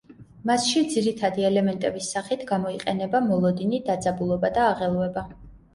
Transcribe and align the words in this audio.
მასში 0.51 0.81
ძირითადი 0.93 1.45
ელემენტების 1.51 2.09
სახით 2.15 2.47
გამოიყენება 2.55 3.25
მოლოდინი, 3.29 3.85
დაძაბულობა 3.93 4.57
და 4.59 4.71
აღელვება. 4.75 5.31